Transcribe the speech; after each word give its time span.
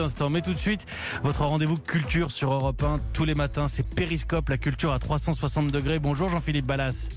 petit 0.00 0.04
instant. 0.04 0.30
Mais 0.30 0.42
tout 0.42 0.54
de 0.54 0.58
suite, 0.58 0.86
votre 1.22 1.44
rendez-vous 1.44 1.76
culture 1.76 2.30
sur 2.30 2.52
Europe 2.52 2.82
1 2.82 3.00
tous 3.12 3.24
les 3.24 3.34
matins, 3.34 3.68
c'est 3.68 3.82
Périscope, 3.82 4.48
la 4.48 4.58
culture 4.58 4.92
à 4.92 4.98
360 4.98 5.70
degrés. 5.70 5.98
Bonjour 5.98 6.28
Jean-Philippe 6.28 6.66
Ballas. 6.66 7.08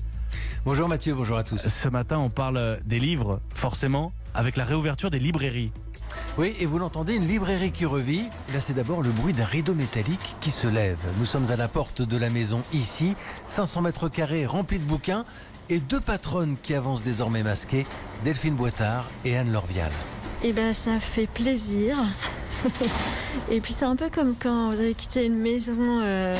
Bonjour 0.64 0.88
Mathieu, 0.88 1.14
bonjour 1.14 1.36
à 1.36 1.44
tous. 1.44 1.68
Ce 1.68 1.88
matin, 1.88 2.18
on 2.18 2.30
parle 2.30 2.78
des 2.84 2.98
livres, 2.98 3.40
forcément, 3.54 4.12
avec 4.34 4.56
la 4.56 4.64
réouverture 4.64 5.10
des 5.10 5.18
librairies. 5.18 5.72
Oui, 6.38 6.54
et 6.58 6.66
vous 6.66 6.78
l'entendez, 6.78 7.14
une 7.14 7.26
librairie 7.26 7.70
qui 7.70 7.84
revit. 7.84 8.28
Là, 8.52 8.60
c'est 8.60 8.74
d'abord 8.74 9.02
le 9.02 9.10
bruit 9.10 9.32
d'un 9.32 9.44
rideau 9.44 9.74
métallique 9.74 10.36
qui 10.40 10.50
se 10.50 10.66
lève. 10.66 10.98
Nous 11.18 11.26
sommes 11.26 11.50
à 11.50 11.56
la 11.56 11.68
porte 11.68 12.02
de 12.02 12.16
la 12.16 12.30
maison 12.30 12.62
ici, 12.72 13.14
500 13.46 13.82
mètres 13.82 14.08
carrés 14.08 14.46
remplis 14.46 14.78
de 14.78 14.84
bouquins 14.84 15.24
et 15.70 15.78
deux 15.78 16.00
patronnes 16.00 16.56
qui 16.60 16.74
avancent 16.74 17.02
désormais 17.02 17.42
masquées, 17.42 17.86
Delphine 18.24 18.54
Boitard 18.54 19.06
et 19.24 19.36
Anne 19.36 19.52
Lorvial. 19.52 19.92
Eh 20.42 20.52
ben, 20.52 20.74
ça 20.74 21.00
fait 21.00 21.26
plaisir. 21.26 21.96
Et 23.50 23.60
puis 23.60 23.72
c'est 23.72 23.84
un 23.84 23.96
peu 23.96 24.08
comme 24.10 24.34
quand 24.40 24.70
vous 24.70 24.80
avez 24.80 24.94
quitté 24.94 25.26
une 25.26 25.36
maison, 25.36 25.76
euh, 25.78 26.32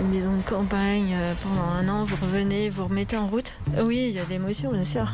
une 0.00 0.08
maison 0.08 0.36
de 0.36 0.42
campagne 0.42 1.14
euh, 1.14 1.34
pendant 1.42 1.70
un 1.70 1.88
an, 1.88 2.04
vous 2.04 2.16
revenez, 2.16 2.70
vous 2.70 2.84
remettez 2.86 3.16
en 3.16 3.26
route. 3.26 3.54
Oui, 3.82 4.06
il 4.08 4.14
y 4.14 4.18
a 4.18 4.24
de 4.24 4.30
l'émotion, 4.30 4.70
bien 4.72 4.84
sûr. 4.84 5.08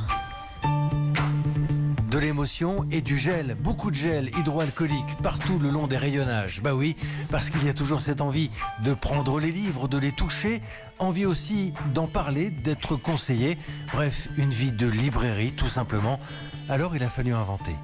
De 2.14 2.20
l'émotion 2.20 2.86
et 2.92 3.00
du 3.00 3.18
gel, 3.18 3.56
beaucoup 3.58 3.90
de 3.90 3.96
gel 3.96 4.30
hydroalcoolique 4.38 5.16
partout 5.20 5.58
le 5.58 5.68
long 5.68 5.88
des 5.88 5.96
rayonnages. 5.96 6.62
Bah 6.62 6.72
oui, 6.72 6.94
parce 7.28 7.50
qu'il 7.50 7.64
y 7.64 7.68
a 7.68 7.74
toujours 7.74 8.00
cette 8.00 8.20
envie 8.20 8.50
de 8.84 8.94
prendre 8.94 9.40
les 9.40 9.50
livres, 9.50 9.88
de 9.88 9.98
les 9.98 10.12
toucher, 10.12 10.62
envie 11.00 11.26
aussi 11.26 11.72
d'en 11.92 12.06
parler, 12.06 12.50
d'être 12.50 12.94
conseillé. 12.94 13.58
Bref, 13.92 14.28
une 14.36 14.50
vie 14.50 14.70
de 14.70 14.86
librairie 14.86 15.54
tout 15.54 15.66
simplement. 15.66 16.20
Alors 16.68 16.94
il 16.94 17.02
a 17.02 17.08
fallu 17.08 17.34
inventer. 17.34 17.74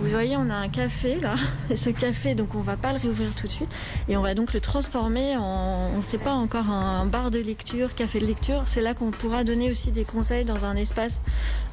Vous 0.00 0.08
voyez, 0.08 0.36
on 0.36 0.50
a 0.50 0.56
un 0.56 0.68
café 0.68 1.20
là, 1.20 1.36
et 1.70 1.76
ce 1.76 1.90
café, 1.90 2.34
donc 2.34 2.56
on 2.56 2.62
va 2.62 2.76
pas 2.76 2.92
le 2.92 2.98
réouvrir 2.98 3.32
tout 3.36 3.46
de 3.46 3.52
suite, 3.52 3.70
et 4.08 4.16
on 4.16 4.22
va 4.22 4.34
donc 4.34 4.52
le 4.52 4.58
transformer 4.58 5.36
en, 5.36 5.92
on 5.94 5.98
ne 5.98 6.02
sait 6.02 6.18
pas 6.18 6.32
encore, 6.32 6.70
un 6.70 7.06
bar 7.06 7.30
de 7.30 7.38
lecture, 7.38 7.94
café 7.94 8.18
de 8.18 8.26
lecture. 8.26 8.62
C'est 8.64 8.80
là 8.80 8.94
qu'on 8.94 9.12
pourra 9.12 9.44
donner 9.44 9.70
aussi 9.70 9.92
des 9.92 10.04
conseils 10.04 10.44
dans 10.44 10.64
un 10.64 10.74
espace 10.74 11.20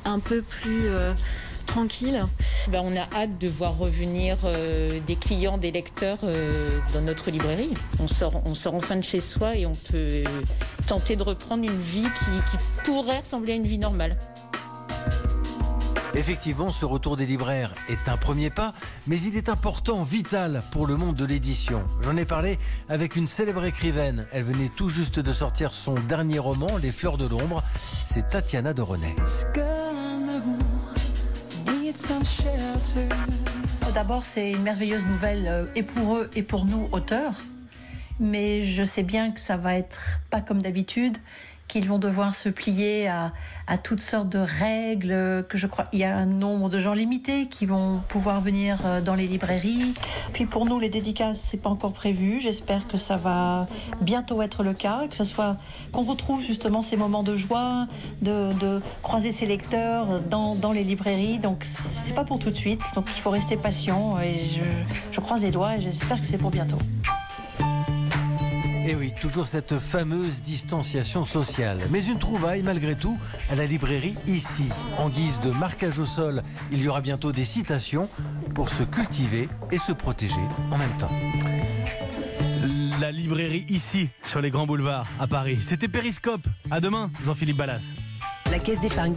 un 0.06 0.20
peu 0.20 0.44
plus 0.44 0.86
euh, 0.86 1.14
tranquille. 1.66 2.26
Ben, 2.70 2.82
on 2.84 2.96
a 2.96 3.08
hâte 3.16 3.38
de 3.40 3.48
voir 3.48 3.78
revenir 3.78 4.38
euh, 4.46 5.00
des 5.06 5.16
clients, 5.16 5.58
des 5.58 5.72
lecteurs 5.72 6.20
euh, 6.24 6.80
dans 6.94 7.02
notre 7.02 7.32
librairie. 7.32 7.74
On 8.00 8.08
sort, 8.08 8.42
on 8.46 8.56
sort 8.56 8.76
enfin 8.76 8.96
de 8.96 9.04
chez 9.04 9.20
soi 9.20 9.56
et 9.56 9.66
on 9.66 9.76
peut 9.76 10.24
tenter 10.88 11.16
de 11.16 11.24
reprendre 11.24 11.64
une 11.64 11.82
vie 11.82 12.04
qui, 12.04 12.52
qui 12.52 12.64
pourrait 12.84 13.20
ressembler 13.20 13.54
à 13.54 13.56
une 13.56 13.68
vie 13.68 13.78
normale. 13.78 14.18
Effectivement, 16.16 16.72
ce 16.72 16.86
retour 16.86 17.18
des 17.18 17.26
libraires 17.26 17.74
est 17.90 18.08
un 18.08 18.18
premier 18.18 18.52
pas, 18.52 18.74
mais 19.08 19.20
il 19.20 19.36
est 19.36 19.50
important, 19.50 20.04
vital 20.04 20.62
pour 20.72 20.86
le 20.86 20.96
monde 20.96 21.16
de 21.16 21.26
l'édition. 21.26 21.84
J'en 22.02 22.16
ai 22.18 22.26
parlé 22.26 22.60
avec 22.88 23.16
une 23.16 23.26
célèbre 23.26 23.66
écrivaine. 23.66 24.28
Elle 24.32 24.44
venait 24.44 24.70
tout 24.70 24.90
juste 24.90 25.20
de 25.20 25.34
sortir 25.34 25.74
son 25.74 25.96
dernier 25.96 26.38
roman, 26.38 26.78
Les 26.78 26.92
Fleurs 26.92 27.18
de 27.18 27.26
l'ombre. 27.26 27.64
C'est 28.06 28.30
Tatiana 28.30 28.76
de 28.76 28.84
René. 28.84 29.16
D'abord, 33.94 34.26
c'est 34.26 34.52
une 34.52 34.64
merveilleuse 34.64 35.04
nouvelle 35.06 35.46
euh, 35.48 35.66
et 35.76 35.84
pour 35.84 36.18
eux 36.18 36.30
et 36.36 36.44
pour 36.44 36.66
nous, 36.66 36.88
auteurs. 36.92 37.40
Mais 38.20 38.66
je 38.66 38.84
sais 38.84 39.04
bien 39.04 39.32
que 39.32 39.40
ça 39.40 39.56
va 39.58 39.76
être 39.76 40.20
pas 40.30 40.42
comme 40.42 40.62
d'habitude 40.62 41.18
qu'ils 41.68 41.88
vont 41.88 42.00
devoir 42.00 42.36
se 42.36 42.50
plier 42.50 43.08
à, 43.08 43.32
toutes 43.82 44.02
sortes 44.02 44.30
de 44.30 44.40
règles, 44.40 45.46
que 45.50 45.58
je 45.58 45.68
crois 45.68 45.86
il 45.94 46.00
y 46.00 46.04
a 46.04 46.16
un 46.16 46.26
nombre 46.26 46.70
de 46.70 46.78
gens 46.78 46.94
limités 46.94 47.48
qui 47.48 47.66
vont 47.66 48.02
pouvoir 48.10 48.42
venir 48.42 48.78
euh, 48.86 49.02
dans 49.02 49.16
les 49.16 49.26
librairies. 49.26 49.94
Puis 50.34 50.46
pour 50.46 50.66
nous, 50.66 50.80
les 50.80 50.90
dédicaces, 50.90 51.40
c'est 51.40 51.62
pas 51.62 51.70
encore 51.70 51.94
prévu. 51.94 52.40
J'espère 52.42 52.88
que 52.88 52.98
ça 52.98 53.18
va 53.18 53.68
bientôt 54.02 54.42
être 54.42 54.64
le 54.64 54.74
cas, 54.74 55.08
que 55.10 55.16
ce 55.16 55.24
soit 55.24 55.58
qu'on 55.92 56.04
retrouve 56.04 56.42
justement 56.42 56.82
ces 56.82 56.98
moments 56.98 57.24
de 57.24 57.36
joie, 57.36 57.88
de, 58.22 58.82
croiser 59.02 59.32
ses 59.32 59.46
lecteurs 59.46 60.20
dans, 60.22 60.56
dans, 60.56 60.72
les 60.72 60.84
librairies. 60.84 61.40
Donc 61.40 61.64
c'est 61.64 62.14
pas 62.14 62.26
pour 62.26 62.40
tout 62.40 62.52
de 62.52 62.56
suite. 62.56 62.82
Donc 62.96 63.08
il 63.16 63.22
faut 63.22 63.32
rester 63.32 63.58
patient 63.58 64.20
et 64.20 64.42
je 65.12 65.20
croise 65.20 65.42
les 65.42 65.52
doigts 65.52 65.78
et 65.78 65.82
j'espère 65.82 66.22
que 66.22 66.28
c'est 66.28 66.38
pour 66.38 66.52
bientôt. 66.52 66.78
Et 68.86 68.96
oui, 68.96 69.14
toujours 69.20 69.48
cette 69.48 69.80
fameuse 69.80 70.42
distanciation 70.42 71.24
sociale. 71.26 71.80
Mais 71.90 72.04
une 72.04 72.20
trouvaille 72.20 72.64
malgré 72.64 72.96
tout 72.96 73.18
à 73.50 73.56
la 73.56 73.66
librairie 73.66 74.16
ici. 74.28 74.66
En 74.98 75.10
guise 75.10 75.40
de 75.40 75.52
marquage 75.52 76.00
au 76.00 76.06
sol, 76.06 76.44
il 76.72 76.82
y 76.82 76.88
aura 76.88 77.02
bientôt 77.02 77.32
des 77.32 77.46
citations 77.46 78.10
pour 78.54 78.70
se 78.70 78.84
cultiver 78.84 79.50
et 79.72 79.78
se 79.78 79.92
protéger 79.92 80.42
en 80.72 80.78
même 80.78 80.96
temps. 80.98 81.12
La 83.00 83.12
librairie 83.12 83.66
ici, 83.70 84.10
sur 84.24 84.40
les 84.40 84.50
grands 84.50 84.68
boulevards 84.68 85.08
à 85.20 85.28
Paris. 85.28 85.60
C'était 85.62 85.88
Périscope. 85.88 86.46
À 86.72 86.80
demain, 86.80 87.10
Jean-Philippe 87.26 87.58
Ballas. 87.58 87.94
La 88.52 88.60
caisse 88.60 88.80
d'épargne. 88.80 89.12